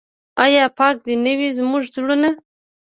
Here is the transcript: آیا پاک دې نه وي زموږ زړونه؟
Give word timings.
آیا 0.45 0.63
پاک 0.77 0.95
دې 1.05 1.15
نه 1.23 1.33
وي 1.37 1.49
زموږ 1.57 1.83
زړونه؟ 1.95 2.29